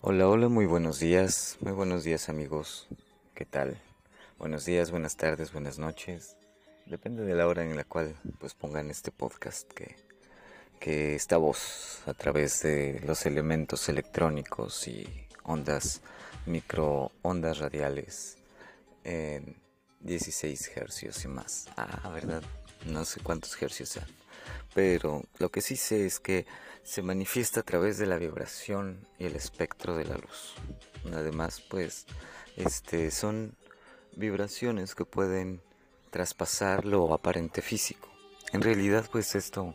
[0.00, 2.88] Hola, hola, muy buenos días, muy buenos días amigos,
[3.34, 3.80] ¿qué tal?
[4.38, 6.36] Buenos días, buenas tardes, buenas noches,
[6.86, 9.96] depende de la hora en la cual pues pongan este podcast que,
[10.78, 15.06] que esta voz a través de los elementos electrónicos y
[15.44, 16.02] ondas,
[16.46, 18.36] microondas radiales
[19.04, 19.56] en
[20.00, 21.68] 16 hercios y más.
[21.76, 22.42] Ah, ¿verdad?
[22.86, 23.98] No sé cuántos hercios
[24.74, 26.46] pero lo que sí sé es que
[26.82, 30.54] se manifiesta a través de la vibración y el espectro de la luz.
[31.12, 32.06] Además, pues,
[32.56, 33.56] este, son
[34.16, 35.62] vibraciones que pueden
[36.10, 38.08] traspasar lo aparente físico.
[38.52, 39.74] En realidad, pues esto,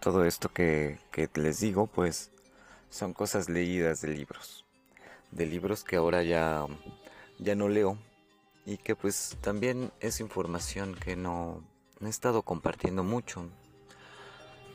[0.00, 0.98] todo esto que,
[1.34, 2.30] les digo, pues,
[2.90, 4.64] son cosas leídas de libros,
[5.30, 6.66] de libros que ahora ya,
[7.38, 7.98] ya no leo
[8.66, 11.64] y que pues también es información que no
[12.00, 13.48] he estado compartiendo mucho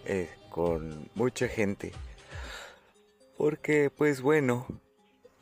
[0.08, 1.92] eh, con mucha gente.
[3.38, 4.66] Porque, pues bueno,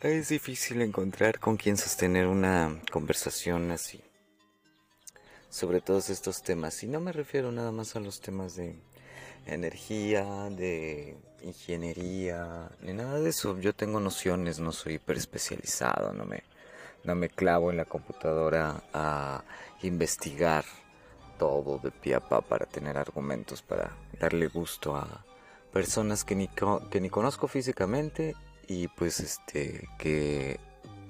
[0.01, 4.01] es difícil encontrar con quien sostener una conversación así.
[5.49, 6.83] Sobre todos estos temas.
[6.83, 8.75] Y no me refiero nada más a los temas de
[9.45, 13.59] energía, de ingeniería, ni nada de eso.
[13.59, 16.43] Yo tengo nociones, no soy hiper especializado, no me,
[17.03, 19.43] no me clavo en la computadora a
[19.83, 20.65] investigar
[21.37, 25.25] todo de pie a pa para tener argumentos para darle gusto a
[25.71, 26.49] personas que ni,
[26.89, 28.35] que ni conozco físicamente
[28.67, 30.59] y pues este que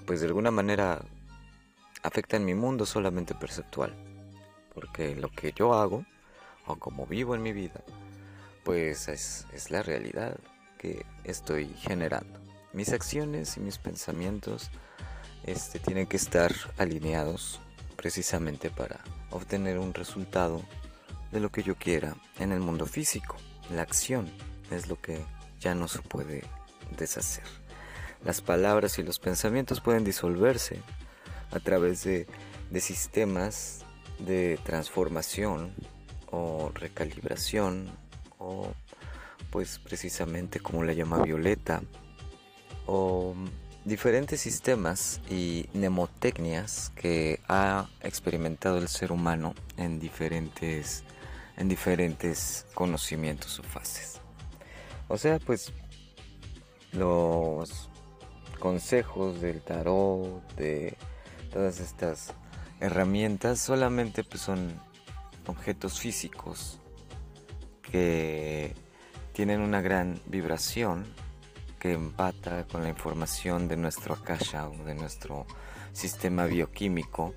[0.05, 1.01] pues de alguna manera
[2.03, 3.93] afectan mi mundo solamente perceptual.
[4.73, 6.05] Porque lo que yo hago
[6.67, 7.83] o como vivo en mi vida
[8.63, 10.37] pues es, es la realidad
[10.77, 12.39] que estoy generando.
[12.73, 14.71] Mis acciones y mis pensamientos
[15.45, 17.61] este tienen que estar alineados
[17.95, 18.99] precisamente para
[19.35, 20.61] obtener un resultado
[21.31, 23.37] de lo que yo quiera en el mundo físico.
[23.71, 24.31] La acción
[24.71, 25.19] es lo que
[25.59, 26.43] ya no se puede
[26.97, 27.43] deshacer.
[28.23, 30.81] Las palabras y los pensamientos pueden disolverse
[31.51, 32.27] a través de,
[32.79, 33.85] sistemas
[34.19, 35.73] de transformación
[36.31, 37.89] o recalibración
[38.37, 38.71] o
[39.51, 41.81] pues precisamente como la llama Violeta
[42.85, 43.35] o
[43.85, 51.03] diferentes sistemas y mnemotecnias que ha experimentado el ser humano en diferentes,
[51.55, 54.19] en diferentes conocimientos o fases.
[55.07, 55.71] O sea, pues
[56.91, 57.89] los
[58.59, 60.97] consejos del tarot, de
[61.53, 62.33] todas estas
[62.79, 64.81] herramientas, solamente pues son
[65.45, 66.79] objetos físicos
[67.83, 68.73] que
[69.33, 71.05] tienen una gran vibración
[71.93, 75.45] empata con la información de nuestro akasha o de nuestro
[75.93, 77.33] sistema bioquímico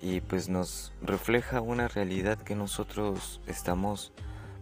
[0.00, 4.12] y pues nos refleja una realidad que nosotros estamos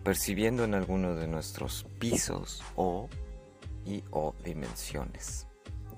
[0.05, 3.09] percibiendo en alguno de nuestros pisos o
[3.85, 5.47] y o dimensiones.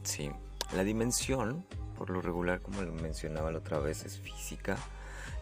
[0.02, 0.30] Sí,
[0.74, 1.66] la dimensión,
[1.98, 4.76] por lo regular como lo mencionaba la otra vez, es física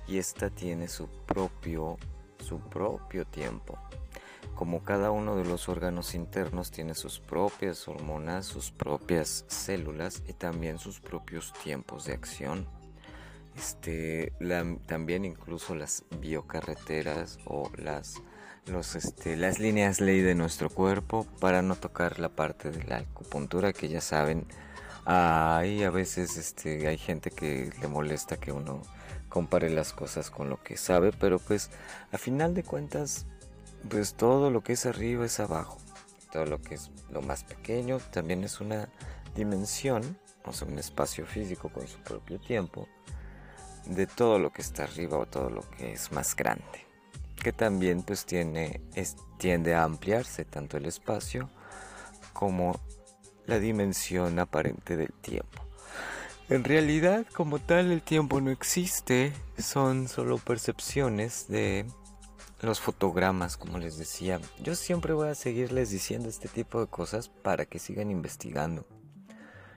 [0.09, 1.99] y esta tiene su propio
[2.39, 3.79] su propio tiempo
[4.61, 10.35] como cada uno de los órganos internos tiene sus propias hormonas, sus propias células y
[10.35, 12.67] también sus propios tiempos de acción.
[13.57, 14.35] Este,
[14.85, 18.17] también incluso las biocarreteras o las,
[18.67, 22.99] los, este, las líneas ley de nuestro cuerpo para no tocar la parte de la
[22.99, 24.47] acupuntura que ya saben.
[25.07, 28.83] Ahí a veces este, hay gente que le molesta que uno
[29.31, 31.71] compare las cosas con lo que sabe, pero pues
[32.13, 33.25] a final de cuentas
[33.89, 35.79] pues todo lo que es arriba es abajo.
[36.33, 38.89] Todo lo que es lo más pequeño también es una
[39.35, 42.89] dimensión, o sea, un espacio físico con su propio tiempo,
[43.87, 46.87] de todo lo que está arriba o todo lo que es más grande.
[47.43, 48.81] Que también pues tiene,
[49.39, 51.49] tiende a ampliarse tanto el espacio
[52.33, 52.79] como
[53.47, 55.63] la dimensión aparente del tiempo.
[56.49, 61.87] En realidad, como tal, el tiempo no existe, son solo percepciones de
[62.63, 64.41] los fotogramas, como les decía.
[64.63, 68.87] Yo siempre voy a seguirles diciendo este tipo de cosas para que sigan investigando.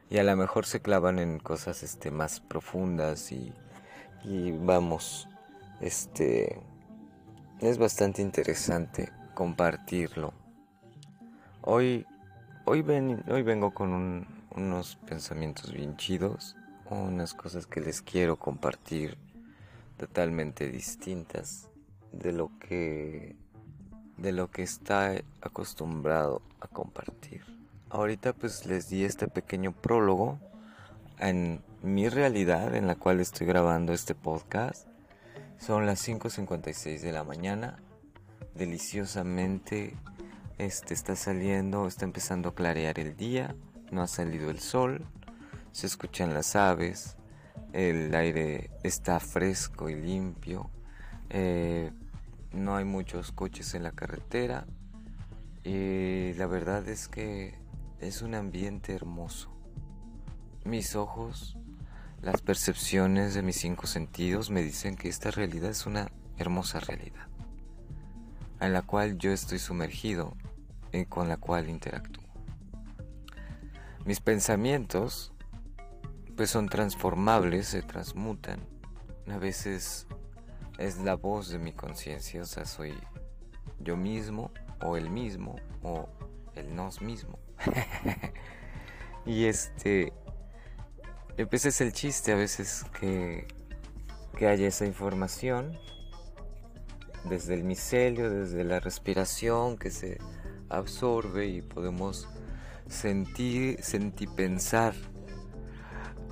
[0.09, 3.53] Y a lo mejor se clavan en cosas este, más profundas y,
[4.23, 5.29] y vamos,
[5.79, 6.61] este,
[7.61, 10.33] es bastante interesante compartirlo.
[11.61, 12.05] Hoy,
[12.65, 16.57] hoy, ven, hoy vengo con unos pensamientos bien chidos,
[16.89, 19.17] unas cosas que les quiero compartir
[19.97, 21.69] totalmente distintas
[22.13, 23.35] de lo que
[24.17, 25.11] de lo que está
[25.41, 27.43] acostumbrado a compartir.
[27.89, 30.39] Ahorita pues les di este pequeño prólogo
[31.19, 34.87] en mi realidad en la cual estoy grabando este podcast.
[35.57, 37.77] Son las 5:56 de la mañana.
[38.55, 39.95] Deliciosamente
[40.57, 43.55] este está saliendo, está empezando a clarear el día
[43.93, 45.05] no ha salido el sol,
[45.71, 47.15] se escuchan las aves,
[47.71, 50.69] el aire está fresco y limpio,
[51.29, 51.91] eh,
[52.53, 54.65] no hay muchos coches en la carretera
[55.63, 57.57] y la verdad es que
[57.99, 59.49] es un ambiente hermoso.
[60.63, 61.57] Mis ojos,
[62.21, 67.27] las percepciones de mis cinco sentidos me dicen que esta realidad es una hermosa realidad,
[68.59, 70.35] en la cual yo estoy sumergido
[70.91, 72.23] y con la cual interactúo.
[74.05, 75.33] Mis pensamientos
[76.35, 78.59] pues son transformables, se transmutan.
[79.27, 80.07] A veces
[80.77, 82.93] es la voz de mi conciencia, o sea, soy
[83.79, 86.09] yo mismo o el mismo o
[86.55, 87.39] el nos mismo.
[89.25, 90.13] y este,
[91.49, 93.47] pues es el chiste a veces que,
[94.37, 95.77] que haya esa información
[97.25, 100.17] desde el micelio, desde la respiración que se
[100.69, 102.27] absorbe y podemos
[102.87, 104.93] sentir, sentir pensar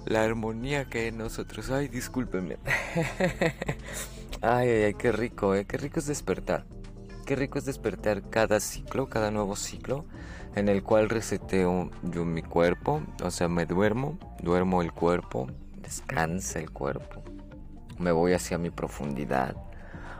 [0.06, 1.70] la armonía que hay en nosotros.
[1.70, 2.58] Ay, discúlpenme.
[4.42, 5.66] ay, ay, ay, qué rico, eh.
[5.66, 6.66] Qué rico es despertar.
[7.26, 10.06] Qué rico es despertar cada ciclo, cada nuevo ciclo,
[10.56, 13.02] en el cual reseteo yo mi cuerpo.
[13.24, 15.48] O sea, me duermo, duermo el cuerpo,
[15.82, 17.24] descansa el cuerpo.
[18.00, 19.56] Me voy hacia mi profundidad.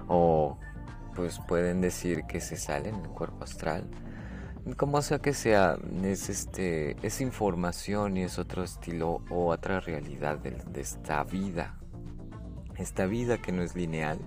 [0.08, 0.58] O
[1.16, 3.90] pues pueden decir que se sale en el cuerpo astral
[4.78, 10.38] como sea que sea, es, este, es información y es otro estilo o otra realidad
[10.38, 11.78] de, esta vida.
[12.78, 14.20] Esta vida que no es lineal,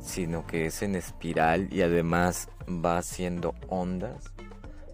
[0.00, 4.32] sino que es en espiral y además va haciendo ondas,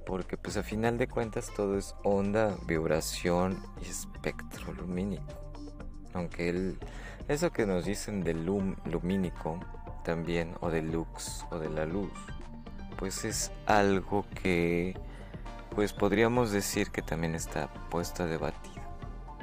[0.07, 5.25] porque pues a final de cuentas todo es onda, vibración y espectro lumínico.
[6.15, 6.79] Aunque el,
[7.29, 9.59] eso que nos dicen del lum, lumínico
[10.05, 12.13] también, o del lux, o de la luz,
[12.99, 14.95] pues es algo que
[15.75, 18.83] pues podríamos decir que también está puesto a debatir.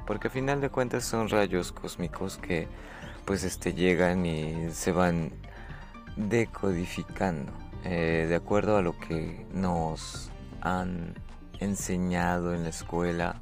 [0.05, 2.67] Porque a final de cuentas son rayos cósmicos que
[3.29, 5.31] pues este llegan y se van
[6.15, 7.51] decodificando
[7.83, 10.31] eh, de acuerdo a lo que nos
[10.61, 11.13] han
[11.59, 13.39] enseñado en la escuela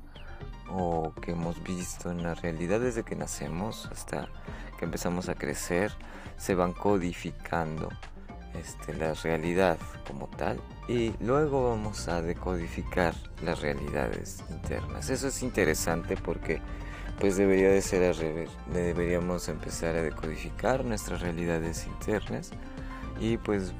[0.69, 4.27] o que hemos visto en la realidad desde que nacemos hasta
[4.77, 5.93] que empezamos a crecer
[6.35, 7.87] se van codificando
[8.59, 10.59] este, la realidad como tal
[10.89, 15.09] y luego vamos a decodificar las realidades internas.
[15.09, 16.59] Eso es interesante porque
[17.19, 18.49] pues debería de ser al revés.
[18.71, 22.51] Deberíamos empezar a decodificar nuestras realidades internas
[23.19, 23.73] y pues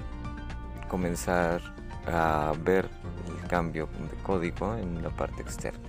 [0.88, 1.62] comenzar
[2.07, 2.89] a ver
[3.28, 5.88] el cambio de código en la parte externa.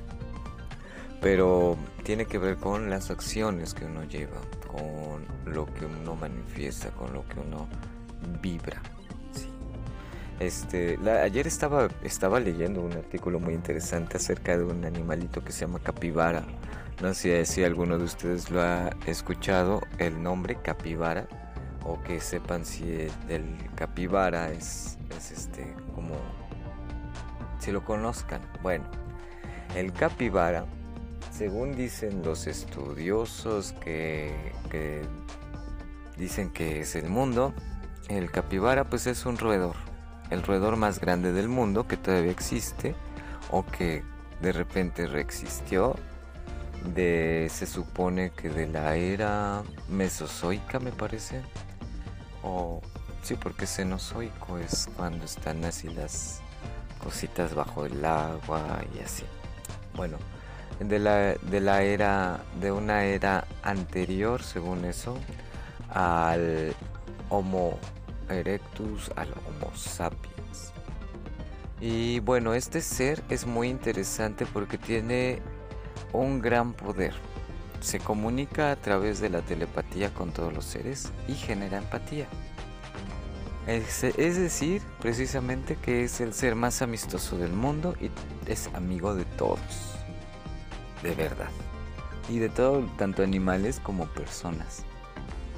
[1.21, 6.91] Pero tiene que ver con las acciones que uno lleva, con lo que uno manifiesta,
[6.91, 7.67] con lo que uno
[8.41, 8.81] vibra.
[10.41, 15.63] Este, ayer estaba, estaba leyendo un artículo muy interesante acerca de un animalito que se
[15.63, 16.45] llama capibara.
[17.03, 21.27] No sé si alguno de ustedes lo ha escuchado, el nombre capibara,
[21.85, 23.45] o que sepan si el,
[23.75, 26.15] capibara es, es este, como,
[27.59, 28.41] si lo conozcan.
[28.63, 28.85] Bueno,
[29.75, 30.67] el capibara,
[31.33, 35.03] según dicen los estudiosos que, que
[36.17, 37.55] dicen que es el mundo,
[38.09, 39.77] el capibara pues es un roedor,
[40.31, 42.95] el roedor más grande del mundo que todavía existe
[43.51, 44.03] o que
[44.41, 45.97] de repente reexistió
[46.95, 51.43] de se supone que de la era mesozoica me parece
[52.43, 52.81] o
[53.23, 56.41] sí porque cenozoico es cuando están así las
[57.03, 59.25] cositas bajo el agua y así.
[59.95, 60.19] Bueno
[60.81, 65.19] de la, de la era de una era anterior según eso
[65.91, 66.75] al
[67.31, 67.79] Homo
[68.35, 70.73] erectus al Homo sapiens.
[71.81, 75.41] Y bueno, este ser es muy interesante porque tiene
[76.13, 77.15] un gran poder.
[77.81, 82.27] Se comunica a través de la telepatía con todos los seres y genera empatía.
[83.69, 88.11] Es, es, decir, precisamente que es el ser más amistoso del mundo y
[88.51, 89.59] es amigo de todos.
[91.03, 91.51] De verdad.
[92.29, 94.85] Y de todo, tanto animales como personas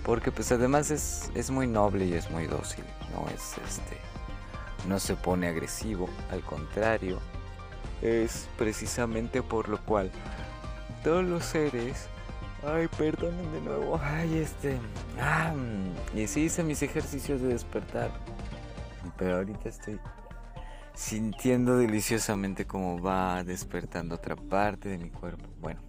[0.05, 3.99] porque pues además es, es muy noble y es muy dócil, no es este
[4.89, 7.19] no se pone agresivo, al contrario,
[8.03, 10.11] es precisamente por lo cual
[11.05, 12.09] todos los seres
[12.63, 13.99] Ay, perdonen de nuevo.
[14.03, 14.79] Ay, este.
[15.19, 15.55] Ah,
[16.15, 18.11] y sí hice mis ejercicios de despertar.
[19.17, 19.99] Pero ahorita estoy
[20.93, 25.47] sintiendo deliciosamente cómo va despertando otra parte de mi cuerpo.
[25.59, 25.81] Bueno,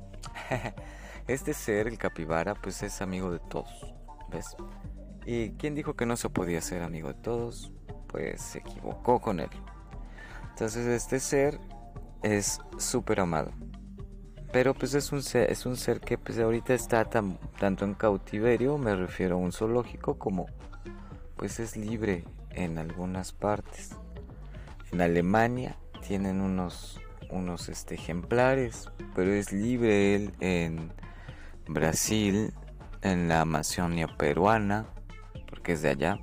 [1.27, 3.93] este ser, el capibara, pues es amigo de todos.
[5.25, 7.71] ¿Y quién dijo que no se podía ser amigo de todos?
[8.07, 9.49] Pues se equivocó con él.
[10.49, 11.59] Entonces este ser
[12.23, 13.51] es súper amado.
[14.51, 17.93] Pero pues es un ser, es un ser que pues ahorita está tan, tanto en
[17.93, 20.47] cautiverio, me refiero a un zoológico, como
[21.37, 23.95] pues es libre en algunas partes.
[24.91, 30.91] En Alemania tienen unos, unos este, ejemplares, pero es libre él en
[31.67, 32.53] Brasil,
[33.01, 34.85] en la Amazonia peruana,
[35.49, 36.19] porque es de allá.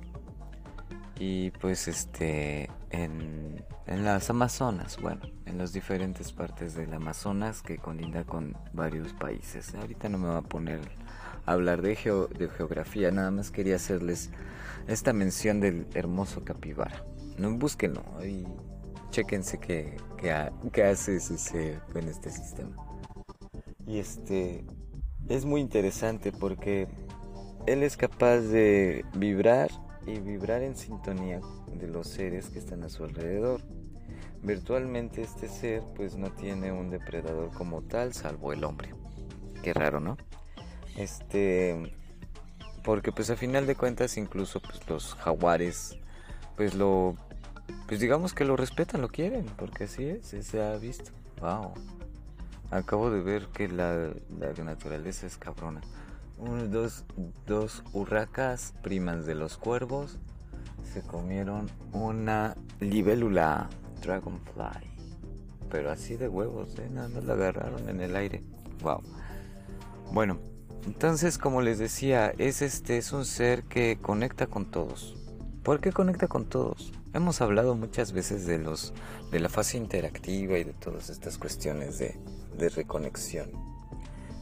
[1.17, 7.77] Y pues este en, en las Amazonas, bueno, en las diferentes partes del Amazonas que
[7.77, 9.73] colinda con varios países.
[9.75, 10.79] Ahorita no me voy a poner
[11.45, 11.89] a hablar de,
[12.37, 14.29] de geografía, nada más quería hacerles
[14.87, 17.03] esta mención del hermoso capibara.
[17.37, 18.45] No búsquenlo y
[19.11, 22.75] chequense qué, qué, hace ese en este sistema.
[23.85, 24.65] Y este
[25.29, 26.87] es muy interesante porque
[27.67, 29.69] él es capaz de vibrar
[30.05, 31.39] y vibrar en sintonía
[31.73, 33.61] de los seres que están a su alrededor.
[34.41, 38.89] Virtualmente este ser pues no tiene un depredador como tal salvo el hombre.
[39.61, 40.17] Qué raro, ¿no?
[40.97, 41.93] Este
[42.83, 45.97] porque pues a final de cuentas incluso pues los jaguares
[46.55, 47.15] pues lo
[47.87, 51.11] pues digamos que lo respetan, lo quieren, porque así es, se ha visto.
[51.39, 51.73] Wow.
[52.71, 54.11] Acabo de ver que la,
[54.63, 55.81] naturaleza es cabrona.
[56.69, 57.03] dos,
[57.47, 60.19] dos urracas primas de los cuervos
[60.93, 63.69] se comieron una libélula
[64.01, 64.87] dragonfly.
[65.69, 66.89] Pero así de huevos, ¿eh?
[66.91, 68.43] nada más la agarraron en el aire.
[68.81, 69.01] Wow.
[70.11, 70.39] Bueno,
[70.85, 75.15] entonces como les decía, es este es un ser que conecta con todos.
[75.63, 76.91] ¿Por qué conecta con todos?
[77.13, 78.93] Hemos hablado muchas veces de los
[79.31, 82.19] de la fase interactiva y de todas estas cuestiones de,
[82.59, 83.51] de reconexión.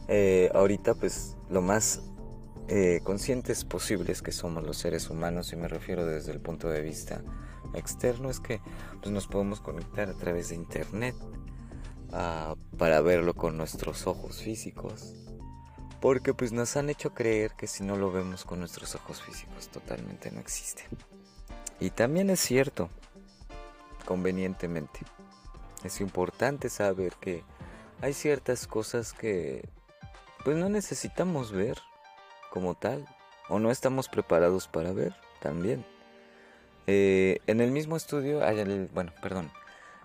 [0.08, 2.02] Eh, ahorita pues lo más
[2.68, 6.82] eh, conscientes posibles que somos los seres humanos, y me refiero desde el punto de
[6.82, 7.22] vista
[7.74, 8.60] externo, es que
[9.00, 11.14] pues, nos podemos conectar a través de internet
[12.12, 15.14] ah, para verlo con nuestros ojos físicos.
[16.00, 19.68] Porque pues nos han hecho creer que si no lo vemos con nuestros ojos físicos
[19.68, 20.84] totalmente no existe.
[21.80, 22.90] Y también es cierto,
[24.04, 25.00] convenientemente.
[25.84, 27.44] Es importante saber que
[28.00, 29.68] hay ciertas cosas que
[30.44, 31.78] pues no necesitamos ver
[32.50, 33.06] como tal,
[33.48, 35.84] o no estamos preparados para ver también.
[36.86, 38.40] Eh, en el mismo estudio,
[38.94, 39.50] bueno, perdón,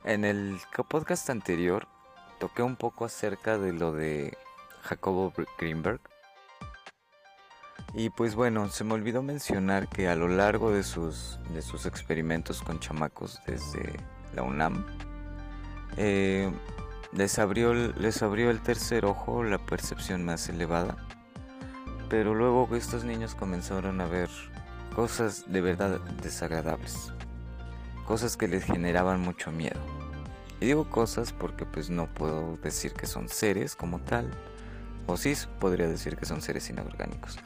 [0.03, 0.59] en el
[0.89, 1.87] podcast anterior
[2.39, 4.37] toqué un poco acerca de lo de
[4.81, 6.01] Jacobo Greenberg.
[7.93, 11.85] Y pues bueno, se me olvidó mencionar que a lo largo de sus, de sus
[11.85, 13.93] experimentos con chamacos desde
[14.35, 14.85] la UNAM,
[15.95, 16.51] eh,
[17.15, 20.97] les, abrió, les abrió el tercer ojo, la percepción más elevada,
[22.09, 24.29] pero luego estos niños comenzaron a ver
[24.95, 27.13] cosas de verdad desagradables,
[28.05, 29.79] cosas que les generaban mucho miedo.
[30.59, 34.29] Y digo cosas porque pues no puedo decir que son seres como tal,
[35.07, 37.37] o sí podría decir que son seres inorgánicos,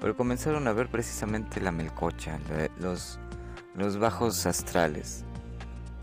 [0.00, 2.38] pero comenzaron a ver precisamente la melcocha,
[2.78, 3.18] los,
[3.74, 5.24] los bajos astrales,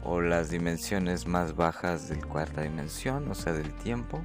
[0.04, 4.24] o las dimensiones más bajas del cuarta dimensión, o sea, del tiempo,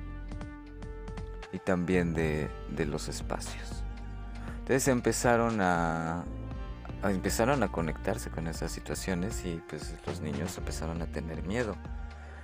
[1.52, 3.84] y también de, de los espacios.
[4.68, 6.24] Entonces empezaron a,
[7.04, 11.74] empezaron a conectarse con esas situaciones y pues los niños empezaron a tener miedo.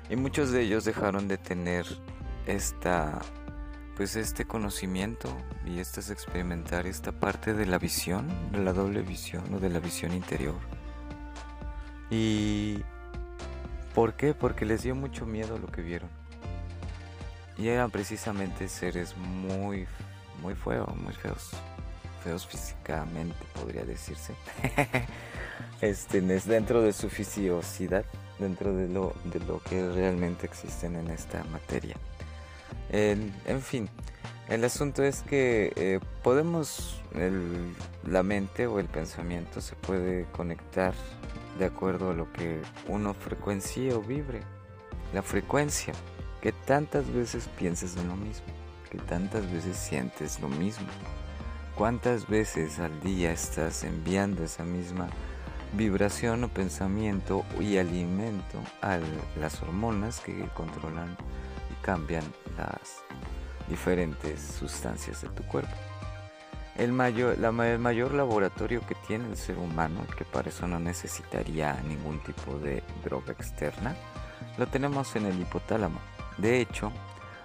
[0.09, 1.87] Y muchos de ellos dejaron de tener
[2.47, 3.21] esta
[3.97, 9.03] pues este conocimiento y este es experimentar esta parte de la visión, de la doble
[9.03, 10.59] visión o de la visión interior.
[12.11, 12.83] ¿Y
[13.95, 14.35] por qué?
[14.35, 16.11] Porque les dio mucho miedo lo que vieron.
[17.57, 19.87] Y eran precisamente seres muy
[20.43, 21.53] muy feos, muy feos
[22.25, 24.33] feos físicamente, podría decirse.
[25.83, 28.05] este, dentro de su fisiosidad,
[28.39, 31.97] dentro de lo, de lo que realmente existen en esta materia.
[32.91, 33.89] En, fin,
[34.49, 37.01] el asunto es que eh, podemos,
[38.07, 40.95] la mente o el pensamiento se puede conectar
[41.59, 44.41] de acuerdo a lo que uno frecuencie o vibre.
[45.13, 45.95] La frecuencia,
[46.41, 48.47] que tantas veces pienses en lo mismo,
[48.91, 50.89] que tantas veces sientes lo mismo.
[51.77, 55.09] ¿Cuántas veces al día estás enviando esa misma
[55.73, 58.99] vibración o pensamiento y alimento a
[59.41, 61.17] las hormonas que controlan
[61.71, 62.25] y cambian
[62.57, 63.03] las
[63.69, 65.75] diferentes sustancias de tu cuerpo?
[66.77, 71.75] El mayor, la, mayor laboratorio que tiene el ser humano, que para eso no necesitaría
[71.87, 73.95] ningún tipo de droga externa,
[74.59, 76.01] lo tenemos en el hipotálamo.
[76.37, 76.91] De hecho,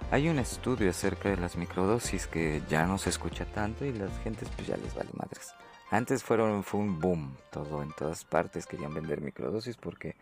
[0.09, 4.17] hay un estudio acerca de las microdosis que ya no se escucha tanto y las
[4.23, 5.53] gentes pues ya les vale madres.
[5.91, 10.15] Antes fueron, fue un boom, todo en todas partes querían vender microdosis porque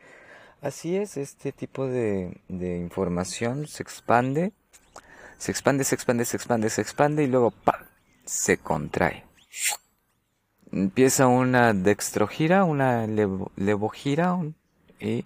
[0.61, 4.53] Así es, este tipo de, de información se expande,
[5.37, 7.76] se expande, se expande, se expande, se expande y luego ¡pam!
[8.27, 9.23] Se contrae.
[10.71, 14.37] Empieza una dextrogira, una levogira
[14.99, 15.25] y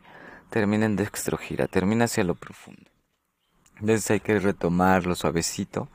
[0.49, 2.89] termina en dextrogira, termina hacia lo profundo.
[3.79, 5.89] Entonces hay que retomarlo suavecito.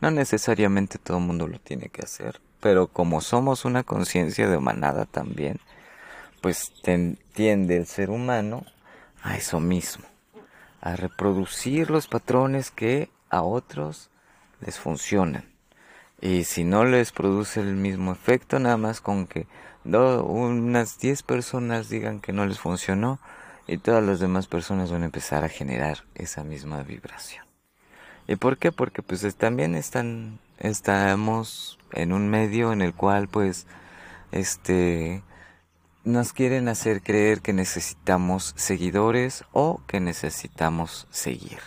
[0.00, 4.58] No necesariamente todo el mundo lo tiene que hacer, pero como somos una conciencia de
[4.60, 5.58] manada también,
[6.42, 6.72] pues
[7.32, 8.66] tiende el ser humano
[9.22, 10.04] a eso mismo,
[10.82, 14.10] a reproducir los patrones que a otros
[14.60, 15.51] les funcionan.
[16.22, 19.48] Y si no les produce el mismo efecto, nada más con que
[19.84, 23.18] unas 10 personas digan que no les funcionó
[23.66, 27.44] y todas las demás personas van a empezar a generar esa misma vibración.
[28.28, 28.70] ¿Y por qué?
[28.70, 33.66] Porque pues también están, estamos en un medio en el cual pues
[34.30, 35.24] este
[36.04, 41.58] nos quieren hacer creer que necesitamos seguidores o que necesitamos seguir.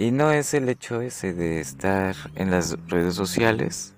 [0.00, 3.92] Y no es el hecho ese de estar en las redes sociales,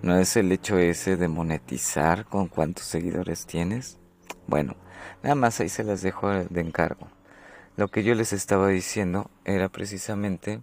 [0.00, 3.98] no es el hecho ese de monetizar con cuántos seguidores tienes.
[4.46, 4.76] Bueno,
[5.20, 7.08] nada más ahí se las dejo de encargo.
[7.76, 10.62] Lo que yo les estaba diciendo era precisamente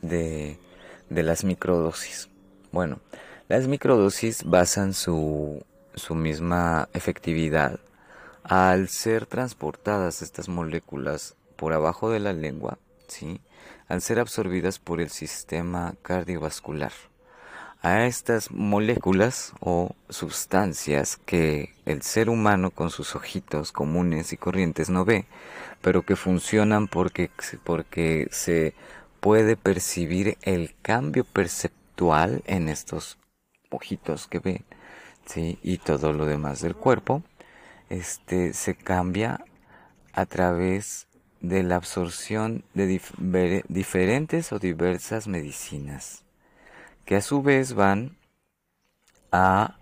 [0.00, 0.60] de,
[1.08, 2.28] de las microdosis.
[2.70, 3.00] Bueno,
[3.48, 7.80] las microdosis basan su, su misma efectividad
[8.44, 13.40] al ser transportadas estas moléculas por abajo de la lengua, ¿sí?
[13.90, 16.92] Al ser absorbidas por el sistema cardiovascular.
[17.82, 24.90] A estas moléculas o sustancias que el ser humano con sus ojitos comunes y corrientes
[24.90, 25.26] no ve,
[25.80, 27.30] pero que funcionan porque,
[27.64, 28.74] porque se
[29.18, 33.18] puede percibir el cambio perceptual en estos
[33.70, 34.64] ojitos que ven,
[35.26, 35.58] ¿sí?
[35.64, 37.24] y todo lo demás del cuerpo,
[37.88, 39.44] este se cambia
[40.12, 41.08] a través
[41.40, 43.00] de la absorción de
[43.68, 46.24] diferentes o diversas medicinas,
[47.04, 48.16] que a su vez van
[49.32, 49.78] a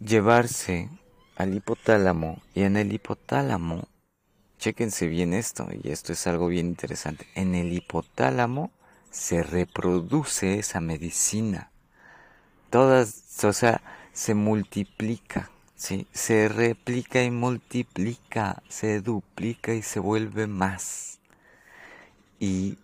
[0.00, 0.88] llevarse
[1.36, 3.88] al hipotálamo y en el hipotálamo,
[4.58, 8.70] chéquense bien esto, y esto es algo bien interesante, en el hipotálamo
[9.10, 11.70] se reproduce esa medicina.
[12.70, 13.80] Todas, o sea,
[14.12, 15.50] se multiplica.
[15.78, 16.06] ¿Sí?
[16.12, 21.20] Se replica y multiplica, se duplica y se vuelve más.
[22.38, 22.76] Y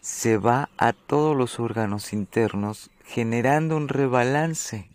[0.00, 4.88] se va a todos los órganos internos generando un rebalance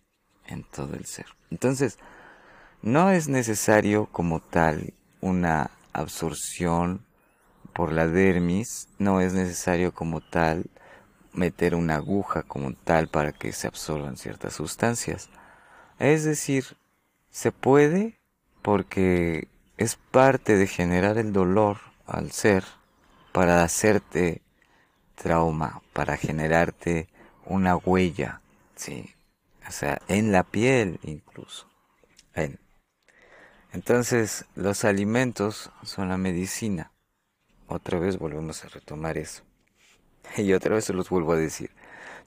[0.45, 1.25] en todo el ser.
[1.49, 1.97] Entonces,
[2.81, 7.03] no es necesario como tal una absorción
[7.73, 10.69] por la dermis, no es necesario como tal
[11.33, 15.29] meter una aguja como tal para que se absorban ciertas sustancias.
[15.97, 16.77] Es decir,
[17.39, 18.19] se puede
[18.61, 19.47] porque
[19.77, 22.65] es parte de generar el dolor al ser
[23.31, 24.41] para hacerte
[25.15, 27.07] trauma, para generarte
[27.45, 28.41] una huella,
[28.75, 29.15] sí,
[29.65, 31.65] o sea, en la piel incluso.
[33.71, 36.91] Entonces, los alimentos son la medicina.
[37.67, 39.43] Otra vez volvemos a retomar eso.
[40.35, 41.71] Y otra vez se los vuelvo a decir.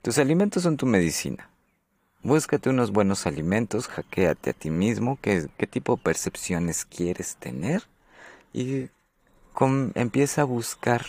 [0.01, 1.52] Tus alimentos son tu medicina.
[2.23, 7.83] Búscate unos buenos alimentos, hackeate a ti mismo, qué, qué tipo de percepciones quieres tener
[8.53, 8.89] y
[9.95, 11.05] empieza a buscar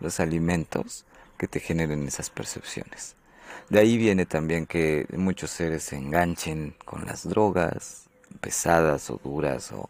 [0.00, 1.04] los alimentos
[1.38, 3.14] que te generen esas percepciones.
[3.68, 8.08] De ahí viene también que muchos seres se enganchen con las drogas
[8.40, 9.88] pesadas o duras o,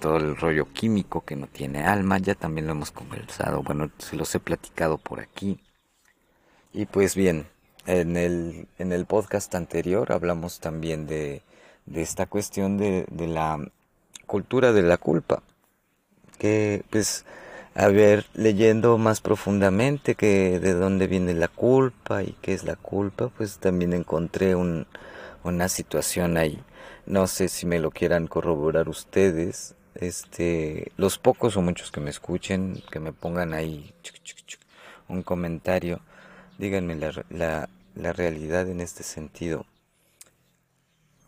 [0.00, 2.18] todo el rollo químico que no tiene alma.
[2.18, 5.58] Ya también lo hemos conversado, bueno, se los he platicado por aquí.
[6.72, 7.46] Y pues bien,
[7.88, 11.40] en el, en el podcast anterior hablamos también de,
[11.86, 13.58] de esta cuestión de, de, la
[14.26, 15.42] cultura de la culpa.
[16.38, 17.24] Que pues,
[17.74, 22.76] a ver, leyendo más profundamente que de dónde viene la culpa y qué es la
[22.76, 24.86] culpa, pues también encontré un,
[25.42, 26.62] una situación ahí.
[27.06, 29.74] No sé si me lo quieran corroborar ustedes.
[29.94, 33.94] Este, los pocos o muchos que me escuchen, que me pongan ahí
[35.08, 36.00] un comentario,
[36.58, 39.66] díganme la, la, la realidad en este sentido.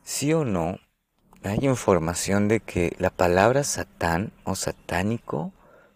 [0.04, 0.78] Sí o no,
[1.42, 5.52] hay información de que la palabra satán o satánico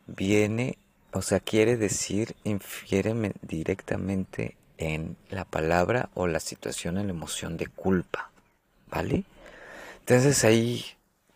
[0.06, 0.78] viene,
[1.12, 7.56] o sea, quiere decir, infiere directamente en la palabra o la situación, en la emoción
[7.56, 8.30] de culpa,
[8.90, 9.24] ¿vale?
[10.00, 10.84] Entonces ahí,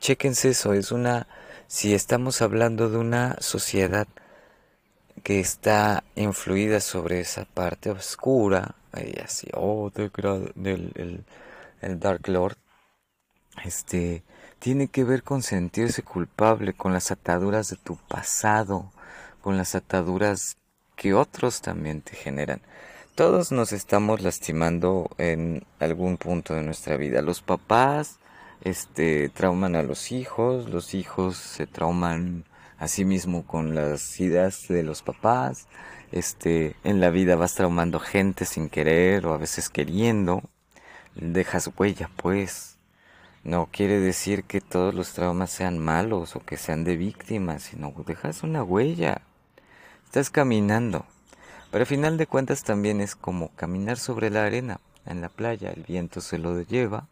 [0.00, 1.26] chéquense eso, es una,
[1.66, 4.08] si estamos hablando de una sociedad
[5.22, 11.24] que está influida sobre esa parte oscura, y así, oh, del, el,
[11.80, 12.56] el Dark Lord,
[13.64, 14.22] este,
[14.58, 18.92] tiene que ver con sentirse culpable, con las ataduras de tu pasado,
[19.40, 20.56] con las ataduras
[20.96, 22.60] que otros también te generan.
[23.14, 27.20] Todos nos estamos lastimando en algún punto de nuestra vida.
[27.20, 28.18] Los papás
[28.62, 32.44] este trauman a los hijos, los hijos se trauman
[32.78, 35.66] a sí mismo con las ideas de los papás.
[36.12, 40.42] Este, en la vida vas traumando gente sin querer o a veces queriendo.
[41.14, 42.76] Dejas huella, pues.
[43.44, 47.94] No quiere decir que todos los traumas sean malos o que sean de víctimas, sino
[48.06, 49.22] dejas una huella.
[50.04, 51.06] Estás caminando.
[51.70, 55.70] Pero al final de cuentas también es como caminar sobre la arena en la playa.
[55.70, 57.08] El viento se lo lleva,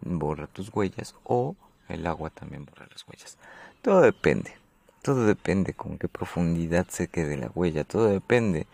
[0.00, 1.56] borra tus huellas o
[1.88, 3.38] el agua también borra las huellas.
[3.82, 4.57] Todo depende.
[5.02, 7.84] Todo depende con qué profundidad se quede la huella.
[7.84, 8.66] Todo depende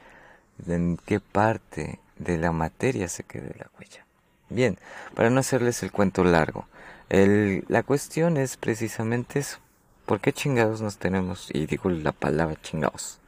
[0.59, 4.05] de en qué parte de la materia se quede la huella.
[4.49, 4.79] Bien,
[5.15, 6.67] para no hacerles el cuento largo,
[7.09, 9.59] el, la cuestión es precisamente eso.
[10.07, 11.49] ¿Por qué chingados nos tenemos?
[11.53, 13.21] Y digo la palabra chingados.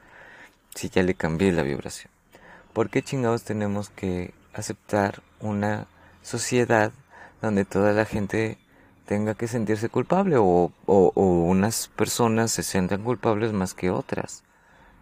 [0.74, 2.12] Si ya le cambié la vibración.
[2.72, 5.87] ¿Por qué chingados tenemos que aceptar una
[6.22, 6.92] sociedad
[7.40, 8.59] donde toda la gente
[9.07, 14.45] tenga que sentirse culpable o, o, unas personas se sientan culpables más que otras,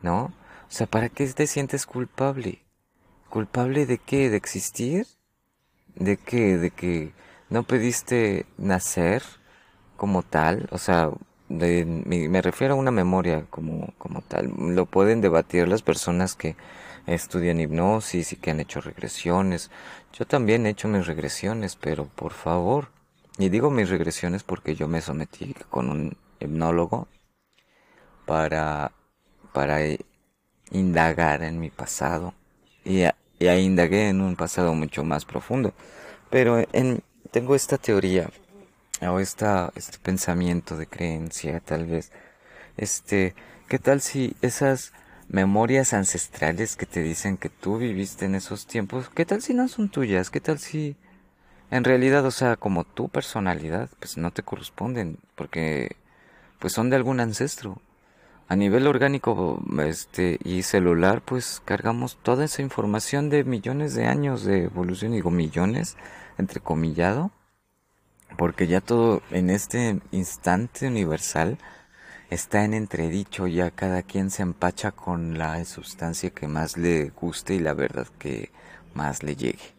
[0.03, 0.25] ¿no?
[0.25, 2.62] O sea, ¿para qué te sientes culpable?
[3.31, 4.31] ¿Culpable de qué?
[4.31, 5.07] ¿De existir?
[5.95, 6.59] ¿De qué?
[6.59, 7.12] ¿De que
[7.51, 9.23] no pediste nacer
[9.97, 11.11] como tal, o sea,
[11.49, 14.53] de, me, me, refiero a una memoria como, como tal.
[14.59, 16.57] Lo pueden debatir las personas que
[17.07, 19.71] estudian hipnosis y que han hecho regresiones.
[20.12, 22.88] Yo también he hecho mis regresiones, pero por favor,
[23.38, 27.09] y digo mis regresiones porque yo me sometí con un hipnólogo
[28.27, 28.92] para,
[29.53, 29.81] para
[30.70, 32.35] indagar en mi pasado.
[32.85, 33.03] Y,
[33.38, 35.73] y ahí indagué en un pasado mucho más profundo.
[36.31, 38.31] Pero en, tengo esta teoría
[39.01, 42.12] o esta, este pensamiento de creencia tal vez.
[42.77, 43.35] Este
[43.68, 44.92] qué tal si esas
[45.29, 49.68] memorias ancestrales que te dicen que tú viviste en esos tiempos qué tal si no
[49.68, 50.97] son tuyas qué tal si
[51.70, 55.96] en realidad o sea como tu personalidad pues no te corresponden porque
[56.59, 57.81] pues son de algún ancestro
[58.48, 64.44] a nivel orgánico este y celular pues cargamos toda esa información de millones de años
[64.44, 65.96] de evolución digo millones
[66.38, 67.31] entrecomillado,
[68.37, 71.59] porque ya todo en este instante universal
[72.31, 77.55] está en entredicho, ya cada quien se empacha con la sustancia que más le guste
[77.55, 78.50] y la verdad que
[78.94, 79.74] más le llegue.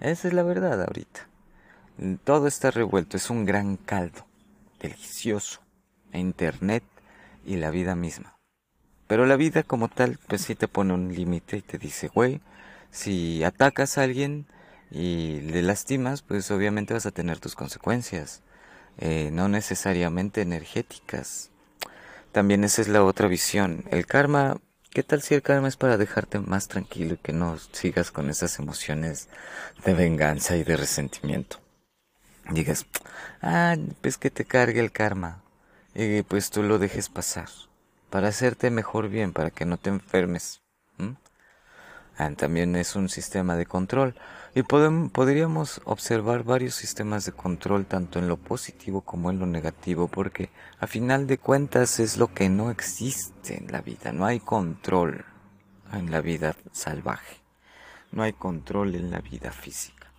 [0.00, 1.29] Esa es la verdad ahorita.
[2.24, 4.26] Todo está revuelto, es un gran caldo,
[4.80, 5.60] delicioso,
[6.12, 6.82] Internet
[7.44, 8.38] y la vida misma.
[9.06, 12.40] Pero la vida como tal, pues sí te pone un límite y te dice, güey,
[12.90, 14.46] si atacas a alguien,
[14.90, 18.42] y le lastimas, pues obviamente vas a tener tus consecuencias,
[18.98, 21.50] eh, no necesariamente energéticas.
[22.32, 23.84] También esa es la otra visión.
[23.90, 24.58] El karma,
[24.90, 28.30] ¿qué tal si el karma es para dejarte más tranquilo y que no sigas con
[28.30, 29.28] esas emociones
[29.84, 31.58] de venganza y de resentimiento?
[32.50, 32.86] Digas,
[33.42, 35.42] ah, pues que te cargue el karma
[35.94, 37.48] y pues tú lo dejes pasar
[38.10, 40.60] para hacerte mejor bien, para que no te enfermes.
[42.18, 44.14] Ah, también es un sistema de control.
[44.54, 49.46] Y podemos, podríamos observar varios sistemas de control tanto en lo positivo como en lo
[49.46, 54.12] negativo, porque a final de cuentas es lo que no existe en la vida.
[54.12, 55.24] No hay control
[55.94, 57.40] en la vida salvaje.
[58.12, 60.12] No hay control en la vida física.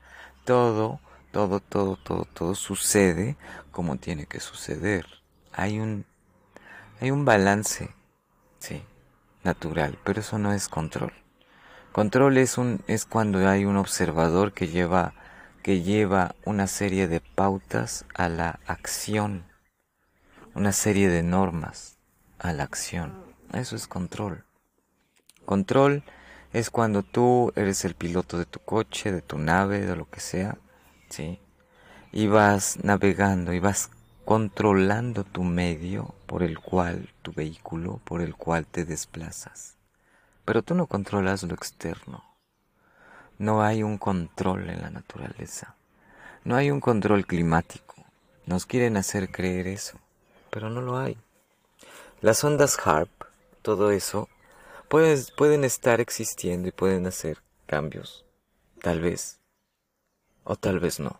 [0.43, 3.37] Todo, todo, todo, todo, todo sucede
[3.71, 5.05] como tiene que suceder.
[5.53, 6.05] Hay un,
[6.99, 7.89] hay un balance,
[8.59, 8.83] sí,
[9.43, 11.13] natural, pero eso no es control.
[11.91, 15.13] Control es, un, es cuando hay un observador que lleva,
[15.61, 19.45] que lleva una serie de pautas a la acción,
[20.53, 21.97] una serie de normas
[22.39, 23.23] a la acción.
[23.53, 24.45] Eso es control.
[25.45, 26.03] Control
[26.53, 30.19] es cuando tú eres el piloto de tu coche, de tu nave, de lo que
[30.19, 30.57] sea,
[31.11, 31.39] ¿sí?
[32.11, 33.89] Y vas navegando y vas
[34.25, 39.75] controlando tu medio por el cual, tu vehículo por el cual te desplazas.
[40.45, 42.23] Pero tú no controlas lo externo.
[43.37, 45.75] No hay un control en la naturaleza.
[46.43, 47.95] No hay un control climático.
[48.45, 49.99] Nos quieren hacer creer eso,
[50.49, 51.17] pero no lo hay.
[52.21, 53.09] Las ondas HARP,
[53.61, 54.29] todo eso,
[54.87, 58.25] pueden estar existiendo y pueden hacer cambios.
[58.81, 59.40] Tal vez.
[60.43, 61.19] O tal vez no.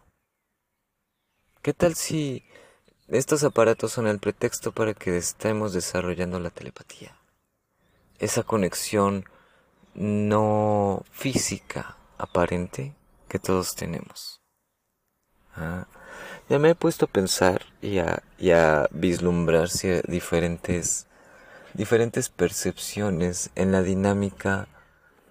[1.62, 2.44] ¿Qué tal si
[3.08, 7.22] estos aparatos son el pretexto para que estemos desarrollando la telepatía?
[8.22, 9.26] esa conexión
[9.96, 12.96] no física aparente
[13.28, 14.40] que todos tenemos.
[15.56, 15.88] ¿Ah?
[16.48, 19.70] ya me he puesto a pensar y a, y a vislumbrar
[20.08, 21.08] diferentes,
[21.74, 24.68] diferentes percepciones en la dinámica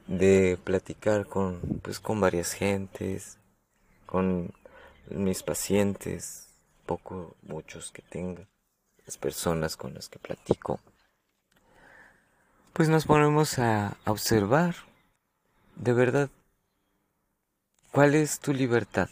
[0.07, 3.39] de platicar con, pues, con varias gentes,
[4.11, 4.53] con
[5.09, 6.49] mis pacientes,
[6.85, 8.47] poco, muchos que tenga,
[9.07, 10.81] las personas con las que platico.
[12.73, 14.75] Pues nos ponemos a observar,
[15.77, 16.31] de verdad,
[17.93, 19.09] cuál es tu libertad.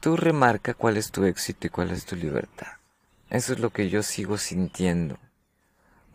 [0.00, 2.72] Tú remarca cuál es tu éxito y cuál es tu libertad.
[3.28, 5.18] Eso es lo que yo sigo sintiendo.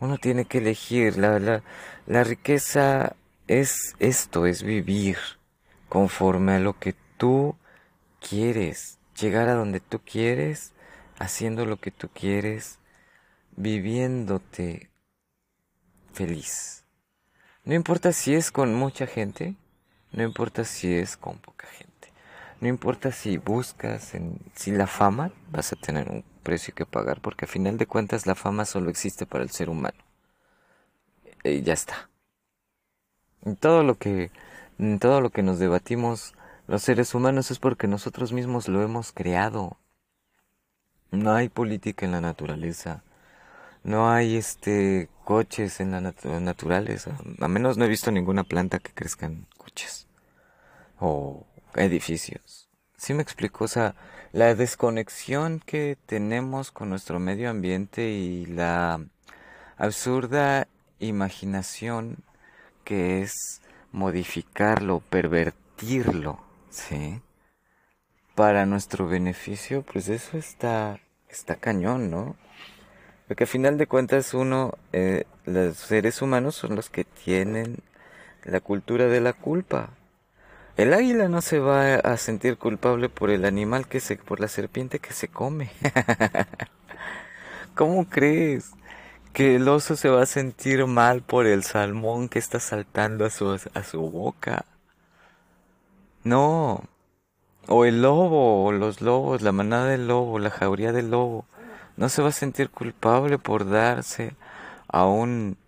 [0.00, 1.18] Uno tiene que elegir.
[1.18, 1.62] La, la,
[2.06, 3.14] la riqueza
[3.46, 5.18] es esto, es vivir
[5.94, 7.54] conforme a lo que tú
[8.18, 8.98] quieres.
[9.16, 10.72] Llegar a donde tú quieres,
[11.20, 12.80] haciendo lo que tú quieres,
[13.54, 14.90] viviéndote
[16.12, 16.82] feliz.
[17.62, 19.54] No importa si es con mucha gente,
[20.10, 22.12] no importa si es con poca gente.
[22.60, 27.20] No importa si buscas en si la fama, vas a tener un precio que pagar
[27.20, 30.02] porque a final de cuentas la fama solo existe para el ser humano.
[31.44, 32.10] Y ya está.
[33.60, 34.32] Todo lo que
[34.78, 36.34] en todo lo que nos debatimos
[36.66, 39.76] los seres humanos es porque nosotros mismos lo hemos creado.
[41.10, 43.02] No hay política en la naturaleza.
[43.82, 47.18] No hay este coches en la naturaleza.
[47.38, 50.06] A menos no he visto ninguna planta que crezcan coches
[50.98, 51.44] o
[51.76, 52.70] edificios.
[52.96, 53.64] ¿Sí me explico?
[53.64, 53.94] O sea,
[54.32, 59.04] la desconexión que tenemos con nuestro medio ambiente y la
[59.76, 60.66] absurda
[60.98, 62.24] imaginación
[62.84, 63.60] que es
[63.94, 67.22] modificarlo, pervertirlo, ¿sí?
[68.34, 72.34] Para nuestro beneficio, pues eso está, está cañón, ¿no?
[73.28, 77.78] Porque a final de cuentas uno, eh, los seres humanos son los que tienen
[78.42, 79.90] la cultura de la culpa.
[80.76, 84.48] El águila no se va a sentir culpable por el animal que se, por la
[84.48, 85.70] serpiente que se come.
[87.76, 88.72] ¿Cómo crees
[89.34, 93.30] que el oso se va a sentir mal por el salmón que está saltando a
[93.30, 94.64] su, a su boca?
[96.24, 96.84] No.
[97.68, 101.46] O el lobo, o los lobos, la manada del lobo, la jauría del lobo.
[101.96, 104.36] No se va a sentir culpable por darse
[104.88, 105.58] a un,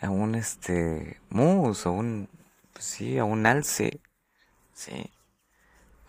[0.00, 2.28] a un este, mus, a un,
[2.78, 4.00] sí, a un alce
[4.74, 5.10] Sí.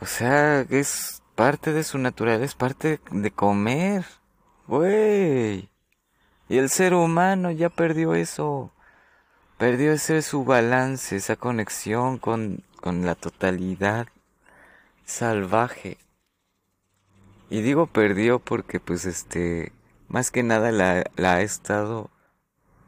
[0.01, 4.05] O sea, es parte de su naturaleza, es parte de comer.
[4.67, 5.69] Güey.
[6.47, 8.71] Y el ser humano ya perdió eso.
[9.57, 14.07] Perdió ese su balance, esa conexión con, con la totalidad
[15.05, 15.97] salvaje.
[17.49, 19.71] Y digo perdió porque pues este,
[20.07, 22.09] más que nada la, ha estado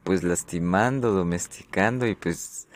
[0.03, 2.67] pues lastimando, domesticando y pues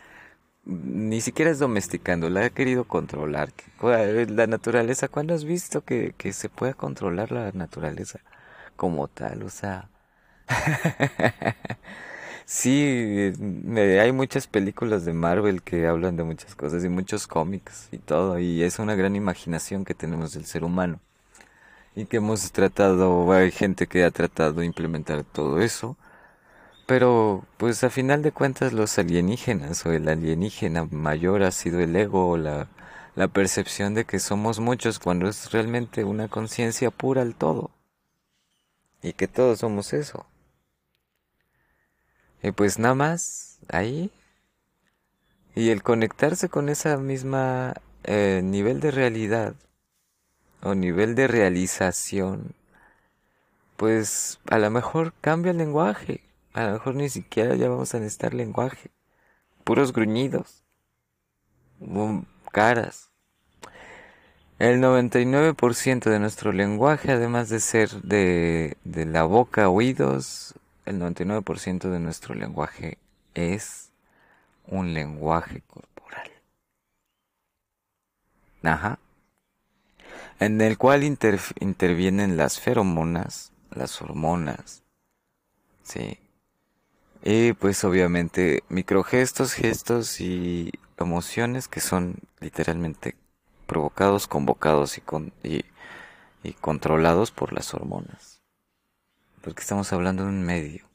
[0.63, 3.51] ni siquiera es domesticando, la ha querido controlar.
[3.81, 8.19] La naturaleza, ¿cuándo has visto que, que se pueda controlar la naturaleza
[8.75, 9.43] como tal?
[9.43, 9.90] O sea,
[12.45, 13.33] sí,
[13.99, 18.39] hay muchas películas de Marvel que hablan de muchas cosas y muchos cómics y todo,
[18.39, 20.99] y es una gran imaginación que tenemos del ser humano.
[21.95, 25.97] Y que hemos tratado, hay gente que ha tratado de implementar todo eso
[26.91, 31.95] pero, pues a final de cuentas los alienígenas o el alienígena mayor ha sido el
[31.95, 32.67] ego o la,
[33.15, 37.71] la percepción de que somos muchos cuando es realmente una conciencia pura al todo.
[39.01, 40.25] Y que todos somos eso.
[42.43, 44.11] Y pues nada más, ahí.
[45.55, 47.73] Y el conectarse con esa misma
[48.03, 49.55] eh, nivel de realidad
[50.61, 52.55] o nivel de realización,
[53.77, 56.21] pues a lo mejor cambia el lenguaje
[56.53, 58.91] a lo mejor ni siquiera ya vamos a necesitar lenguaje.
[59.63, 60.63] Puros gruñidos.
[62.51, 63.09] Caras.
[64.59, 70.53] El 99% de nuestro lenguaje, además de ser de, de la boca, oídos,
[70.85, 72.97] el 99% de nuestro lenguaje
[73.33, 73.91] es
[74.67, 76.31] un lenguaje corporal.
[78.63, 78.99] Ajá.
[80.39, 84.83] En el cual intervienen las feromonas, las hormonas,
[85.83, 86.19] ¿sí?
[87.23, 93.15] Y pues obviamente microgestos, gestos y emociones que son literalmente
[93.67, 95.03] provocados, convocados y,
[96.43, 98.40] y, controlados por las hormonas.
[99.41, 100.85] Porque estamos hablando de un medio,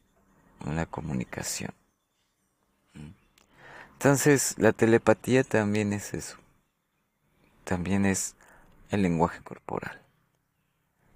[0.65, 1.73] una comunicación.
[3.93, 6.37] Entonces la telepatía también es eso.
[7.65, 8.37] También es
[8.91, 10.01] el lenguaje corporal.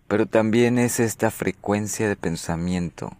[0.08, 3.16] Pero también es esta frecuencia de pensamiento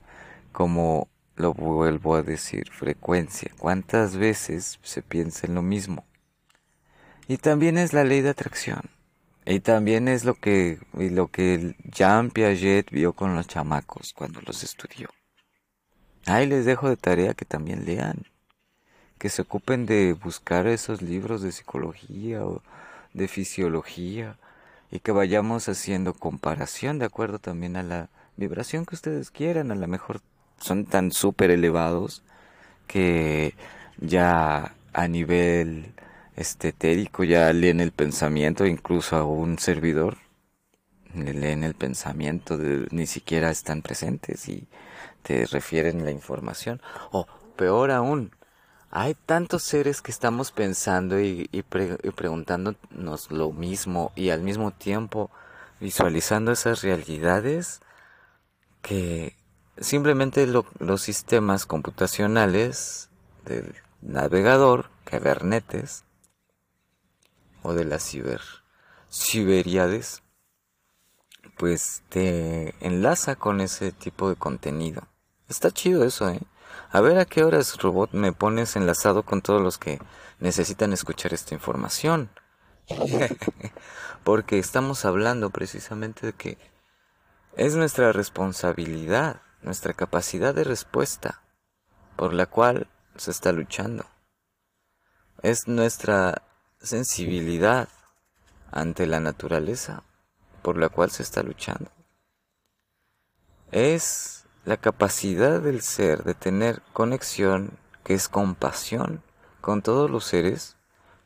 [0.50, 3.52] como lo vuelvo a decir, frecuencia.
[3.58, 6.04] ¿Cuántas veces se piensa en lo mismo?
[7.28, 8.82] Y también es la ley de atracción.
[9.50, 14.62] Y también es lo que, lo que Jean Piaget vio con los chamacos cuando los
[14.62, 15.08] estudió.
[16.26, 18.26] Ahí les dejo de tarea que también lean,
[19.18, 22.62] que se ocupen de buscar esos libros de psicología o
[23.12, 24.36] de fisiología
[24.92, 29.72] y que vayamos haciendo comparación de acuerdo también a la vibración que ustedes quieran.
[29.72, 30.20] A lo mejor
[30.60, 32.22] son tan súper elevados
[32.86, 33.56] que
[33.98, 35.92] ya a nivel
[36.40, 40.16] estetérico ya leen el pensamiento, incluso a un servidor
[41.14, 42.56] le leen el pensamiento,
[42.90, 44.68] ni siquiera están presentes y
[45.22, 46.80] te refieren la información.
[47.10, 47.26] O
[47.56, 48.30] peor aún,
[48.90, 51.48] hay tantos seres que estamos pensando y,
[52.14, 55.30] preguntándonos lo mismo y al mismo tiempo
[55.80, 57.80] visualizando esas realidades
[58.82, 59.36] que
[59.78, 63.08] simplemente los sistemas computacionales
[63.44, 66.04] del navegador, Kubernetes,
[67.62, 68.40] o de las ciber,
[69.10, 70.22] ciberiades,
[71.56, 75.08] pues te enlaza con ese tipo de contenido.
[75.48, 76.40] Está chido eso, ¿eh?
[76.90, 80.00] A ver a qué horas, robot, me pones enlazado con todos los que
[80.38, 82.30] necesitan escuchar esta información.
[84.24, 86.58] Porque estamos hablando precisamente de que
[87.56, 91.42] es nuestra responsabilidad, nuestra capacidad de respuesta,
[92.16, 94.06] por la cual se está luchando.
[95.42, 96.42] Es nuestra
[96.80, 97.88] sensibilidad
[98.70, 100.02] ante la naturaleza
[100.62, 101.90] por la cual se está luchando.
[103.70, 109.22] Es la capacidad del ser de tener conexión, que es compasión
[109.60, 110.76] con todos los seres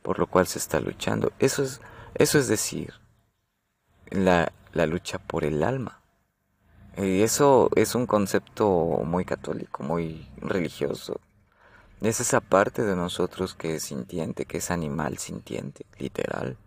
[0.02, 1.32] por lo cual se está luchando.
[1.38, 1.80] Eso es,
[2.14, 2.92] eso es decir,
[4.10, 6.02] la, la lucha por el alma.
[6.96, 8.68] Y eso es un concepto
[9.04, 11.20] muy católico, muy religioso.
[12.04, 16.58] Es esa parte de nosotros que es sintiente, que es animal sintiente, literal.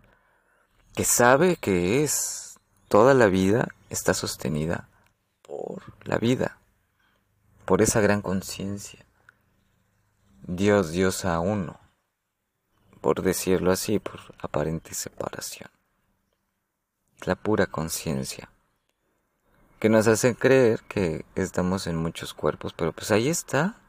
[0.95, 4.89] Que sabe que es toda la vida está sostenida
[5.43, 6.58] por la vida,
[7.65, 9.06] por esa gran conciencia.
[10.41, 11.80] Dios, Dios a uno,
[13.00, 15.69] por decirlo así, por aparente separación.
[17.26, 18.50] La pura conciencia
[19.80, 23.80] que nos hace creer que estamos en muchos cuerpos, pero pues ahí está,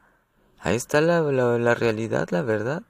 [0.61, 2.83] ahí está la, la, realidad, la verdad.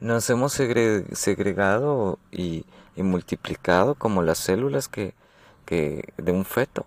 [0.00, 2.64] Nos hemos segregado y,
[2.96, 5.14] y multiplicado como las células que,
[5.64, 6.86] que de un feto.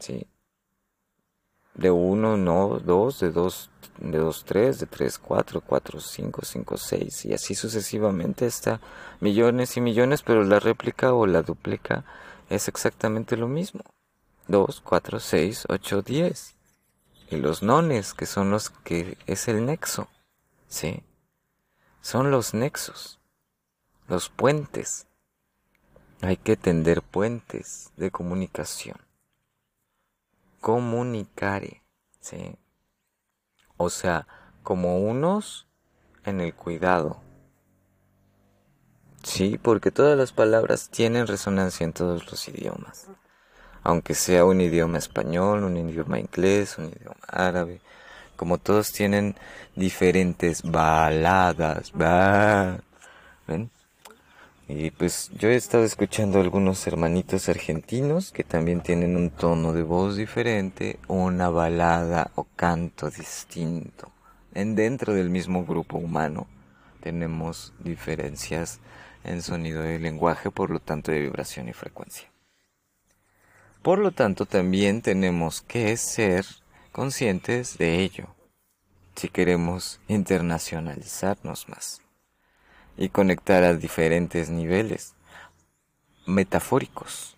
[0.00, 0.26] ¿sí?
[1.74, 6.76] De uno, no, dos, de dos, de dos, tres, de tres, cuatro, cuatro, cinco, cinco,
[6.76, 8.80] seis, y así sucesivamente está
[9.20, 12.04] millones y millones, pero la réplica o la duplica
[12.50, 13.82] es exactamente lo mismo.
[14.48, 16.57] Dos, cuatro, seis, ocho, diez.
[17.30, 20.08] Y los nones, que son los que es el nexo,
[20.68, 21.02] ¿sí?
[22.00, 23.20] Son los nexos,
[24.08, 25.06] los puentes.
[26.22, 28.96] Hay que tender puentes de comunicación
[30.60, 31.82] comunicare,
[32.20, 32.56] ¿sí?
[33.76, 34.26] O sea,
[34.62, 35.68] como unos
[36.24, 37.20] en el cuidado.
[39.22, 43.08] Sí, porque todas las palabras tienen resonancia en todos los idiomas.
[43.88, 47.80] Aunque sea un idioma español, un idioma inglés, un idioma árabe,
[48.36, 49.34] como todos tienen
[49.76, 51.92] diferentes baladas,
[53.46, 53.70] ¿ven?
[54.68, 59.72] Y pues yo he estado escuchando a algunos hermanitos argentinos que también tienen un tono
[59.72, 64.12] de voz diferente, una balada o canto distinto.
[64.52, 66.46] En dentro del mismo grupo humano
[67.00, 68.80] tenemos diferencias
[69.24, 72.27] en sonido de lenguaje, por lo tanto de vibración y frecuencia.
[73.82, 76.44] Por lo tanto, también tenemos que ser
[76.92, 78.34] conscientes de ello
[79.14, 82.02] si queremos internacionalizarnos más
[82.96, 85.14] y conectar a diferentes niveles
[86.26, 87.36] metafóricos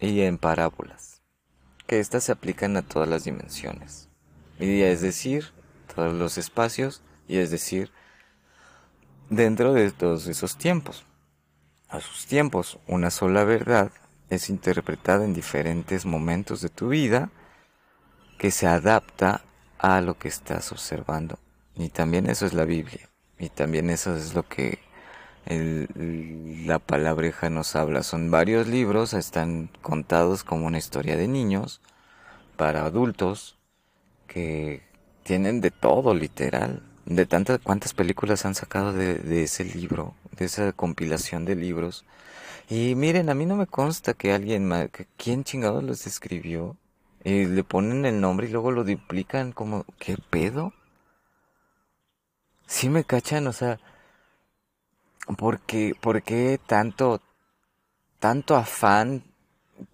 [0.00, 1.22] y en parábolas,
[1.86, 4.08] que éstas se aplican a todas las dimensiones,
[4.60, 5.52] y es decir,
[5.94, 7.90] todos los espacios, y es decir,
[9.28, 11.04] dentro de todos esos tiempos.
[11.88, 13.90] A sus tiempos, una sola verdad
[14.30, 17.30] es interpretada en diferentes momentos de tu vida
[18.38, 19.42] que se adapta
[19.78, 21.38] a lo que estás observando.
[21.76, 23.08] Y también eso es la Biblia.
[23.38, 24.78] Y también eso es lo que
[25.46, 28.02] la palabreja nos habla.
[28.02, 31.80] Son varios libros, están contados como una historia de niños,
[32.56, 33.56] para adultos,
[34.26, 34.82] que
[35.22, 36.82] tienen de todo, literal.
[37.06, 42.04] De tantas, cuántas películas han sacado de, de ese libro, de esa compilación de libros.
[42.68, 44.70] Y miren, a mí no me consta que alguien,
[45.16, 46.76] ¿quién chingados los escribió?
[47.24, 50.72] Y le ponen el nombre y luego lo duplican como, ¿qué pedo?
[52.66, 53.80] sí me cachan, o sea,
[55.36, 57.20] ¿Por qué, por qué tanto,
[58.18, 59.24] tanto afán?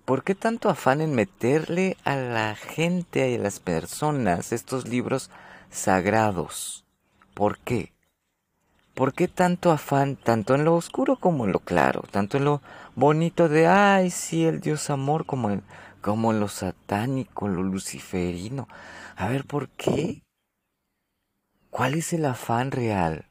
[0.04, 5.30] ¿Por qué tanto afán en meterle a la gente y a las personas estos libros
[5.70, 6.84] sagrados?
[7.34, 7.93] ¿Por qué?
[8.94, 12.62] ¿Por qué tanto afán, tanto en lo oscuro como en lo claro, tanto en lo
[12.94, 15.64] bonito de, ay, sí, el Dios amor, como en,
[16.00, 18.68] como lo satánico, lo luciferino?
[19.16, 20.22] A ver, ¿por qué?
[21.70, 23.26] ¿Cuál es el afán real?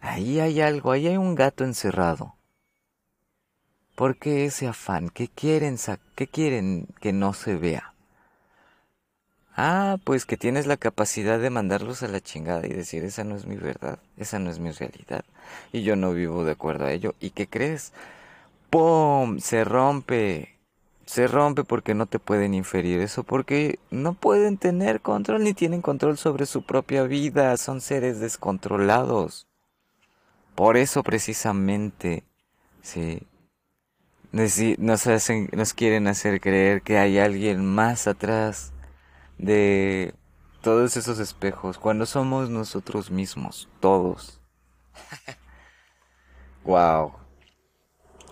[0.00, 2.36] Ahí hay algo, ahí hay un gato encerrado.
[3.96, 5.08] ¿Por qué ese afán?
[5.08, 5.76] ¿Qué quieren,
[6.14, 7.93] qué quieren que no se vea?
[9.56, 13.36] Ah, pues que tienes la capacidad de mandarlos a la chingada y decir, esa no
[13.36, 15.24] es mi verdad, esa no es mi realidad,
[15.72, 17.14] y yo no vivo de acuerdo a ello.
[17.20, 17.92] ¿Y qué crees?
[18.70, 19.38] ¡Pum!
[19.38, 20.50] Se rompe.
[21.06, 25.82] Se rompe porque no te pueden inferir eso, porque no pueden tener control ni tienen
[25.82, 29.46] control sobre su propia vida, son seres descontrolados.
[30.54, 32.24] Por eso precisamente,
[32.82, 33.20] sí,
[34.32, 38.73] nos, hacen, nos quieren hacer creer que hay alguien más atrás
[39.38, 40.14] de
[40.64, 44.40] todos esos espejos cuando somos nosotros mismos, todos.
[46.64, 47.12] wow.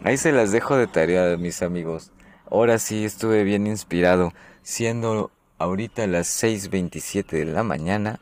[0.03, 2.11] Ahí se las dejo de tarea, mis amigos.
[2.50, 4.32] Ahora sí estuve bien inspirado,
[4.62, 8.18] siendo ahorita las 6:27 de la mañana.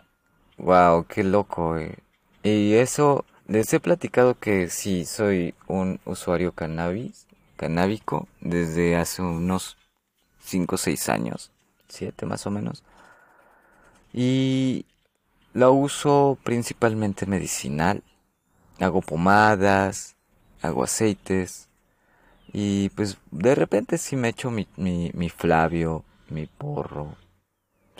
[0.59, 1.79] Wow, qué loco.
[1.79, 1.99] Eh.
[2.43, 9.77] Y eso les he platicado que sí soy un usuario cannabis, canábico desde hace unos
[10.41, 11.53] 5 o 6 años
[11.91, 12.85] siete más o menos.
[14.13, 14.87] Y
[15.55, 18.03] la uso principalmente medicinal.
[18.81, 20.17] Hago pomadas,
[20.63, 21.69] hago aceites.
[22.53, 27.17] Y pues de repente sí me echo mi, mi, mi flavio, mi porro.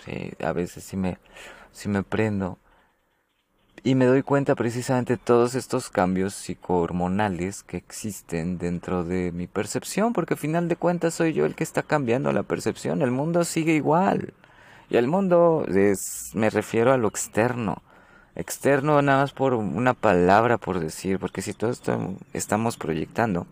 [0.05, 1.19] Sí, a veces sí me,
[1.73, 2.59] sí me prendo.
[3.83, 9.47] Y me doy cuenta precisamente de todos estos cambios psicohormonales que existen dentro de mi
[9.47, 13.09] percepción, porque al final de cuentas soy yo el que está cambiando la percepción, el
[13.09, 14.35] mundo sigue igual.
[14.91, 17.81] Y el mundo es, me refiero a lo externo.
[18.35, 23.47] Externo nada más por una palabra por decir, porque si todo esto estamos proyectando,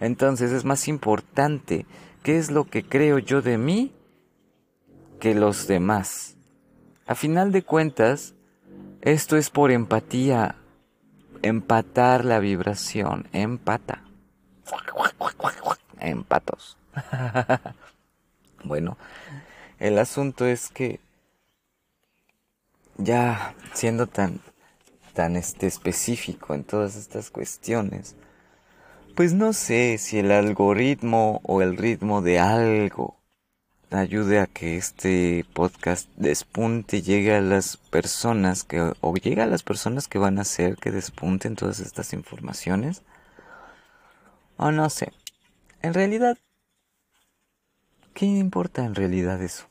[0.00, 1.86] entonces es más importante
[2.22, 3.92] qué es lo que creo yo de mí
[5.18, 6.36] que los demás.
[7.06, 8.34] A final de cuentas,
[9.02, 10.54] esto es por empatía.
[11.42, 13.28] Empatar la vibración.
[13.32, 14.04] Empata.
[15.98, 16.78] Empatos.
[18.64, 18.96] bueno,
[19.80, 21.00] el asunto es que
[22.96, 24.40] ya siendo tan
[25.14, 28.16] tan este específico en todas estas cuestiones,
[29.16, 33.21] pues no sé si el algoritmo o el ritmo de algo
[33.92, 39.62] ayude a que este podcast despunte llegue a las personas que, o llegue a las
[39.62, 43.02] personas que van a hacer que despunten todas estas informaciones.
[44.56, 45.12] O no sé.
[45.82, 46.38] En realidad,
[48.14, 49.66] ¿qué importa en realidad eso?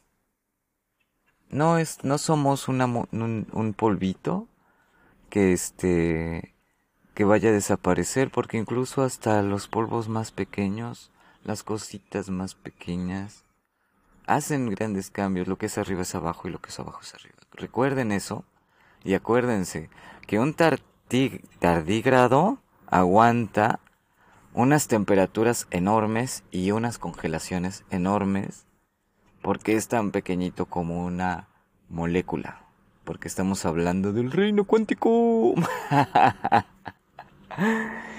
[1.50, 4.48] No es, no somos una, un, un polvito
[5.30, 6.54] que este,
[7.14, 11.12] que vaya a desaparecer porque incluso hasta los polvos más pequeños,
[11.44, 13.44] las cositas más pequeñas,
[14.36, 17.14] hacen grandes cambios, lo que es arriba es abajo y lo que es abajo es
[17.14, 17.36] arriba.
[17.54, 18.44] Recuerden eso
[19.04, 19.90] y acuérdense
[20.28, 23.80] que un tardígrado aguanta
[24.54, 28.66] unas temperaturas enormes y unas congelaciones enormes
[29.42, 31.48] porque es tan pequeñito como una
[31.90, 32.62] molécula.
[33.04, 35.56] Porque estamos hablando del reino cuántico.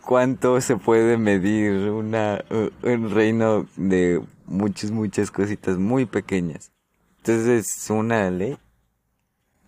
[0.00, 2.44] cuánto se puede medir una,
[2.82, 6.72] un reino de muchas, muchas cositas muy pequeñas.
[7.18, 8.58] Entonces es una ley.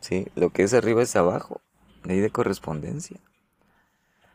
[0.00, 1.60] Sí, lo que es arriba es abajo.
[2.04, 3.18] Ley de correspondencia.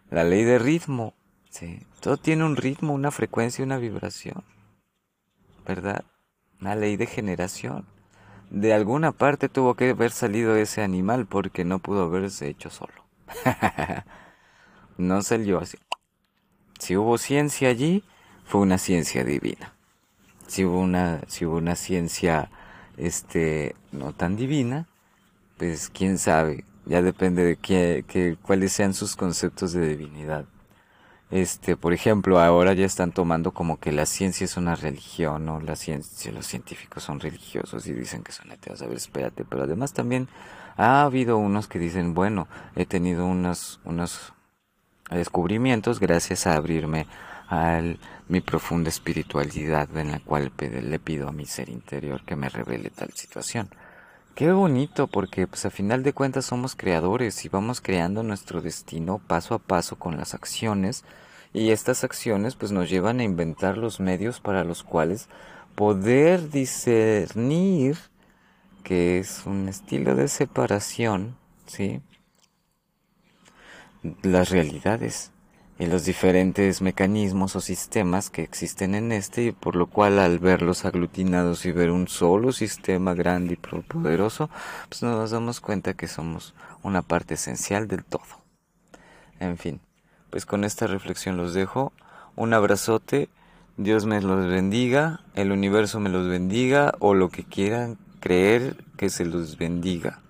[0.09, 1.13] La ley de ritmo.
[1.49, 4.43] Sí, todo tiene un ritmo, una frecuencia una vibración.
[5.65, 6.03] ¿Verdad?
[6.59, 7.86] Una ley de generación.
[8.49, 13.05] De alguna parte tuvo que haber salido ese animal porque no pudo haberse hecho solo.
[15.02, 15.78] no salió así.
[16.80, 18.04] Si hubo ciencia allí,
[18.45, 19.74] fue una ciencia divina.
[20.47, 22.49] Si hubo una, si hubo una ciencia
[22.97, 24.88] este no tan divina,
[25.58, 30.45] pues quién sabe, ya depende de qué, cuáles sean sus conceptos de divinidad.
[31.30, 35.62] Este, por ejemplo, ahora ya están tomando como que la ciencia es una religión, ¿no?
[35.62, 38.82] La ciencia, los científicos son religiosos y dicen que son ateos.
[38.82, 40.28] A ver, espérate, pero además también
[40.76, 44.34] ha habido unos que dicen, bueno, he tenido unos, unos
[45.18, 47.07] descubrimientos gracias a abrirme
[47.49, 47.82] a
[48.28, 52.89] mi profunda espiritualidad en la cual le pido a mi ser interior que me revele
[52.89, 53.70] tal situación.
[54.36, 59.20] Qué bonito, porque pues a final de cuentas somos creadores y vamos creando nuestro destino
[59.20, 61.03] paso a paso con las acciones
[61.53, 65.28] y estas acciones pues nos llevan a inventar los medios para los cuales
[65.76, 67.97] poder discernir
[68.84, 71.36] que es un estilo de separación,
[71.66, 72.01] ¿sí?
[74.24, 75.32] Las realidades
[75.78, 80.39] y los diferentes mecanismos o sistemas que existen en este y por lo cual al
[80.39, 84.49] verlos aglutinados y ver un solo sistema grande y poderoso,
[84.89, 88.41] pues nos damos cuenta que somos una parte esencial del todo.
[89.39, 89.82] En fin,
[90.30, 91.93] pues con esta reflexión los dejo.
[92.36, 93.30] Un abrazote,
[93.78, 99.10] Dios me los bendiga, el universo me los bendiga o lo que quieran creer que
[99.10, 100.22] se los bendiga.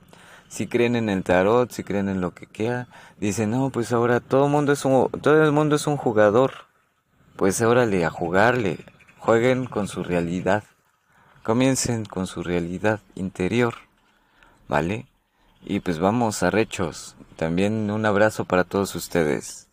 [0.51, 4.19] Si creen en el tarot, si creen en lo que quiera, dicen, no, pues ahora
[4.19, 6.51] todo el mundo es un, todo el mundo es un jugador.
[7.37, 8.79] Pues órale, a jugarle.
[9.17, 10.65] Jueguen con su realidad.
[11.41, 13.75] Comiencen con su realidad interior.
[14.67, 15.07] ¿Vale?
[15.63, 17.15] Y pues vamos, arrechos.
[17.37, 19.69] También un abrazo para todos ustedes.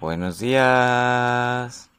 [0.00, 1.89] Buenos días.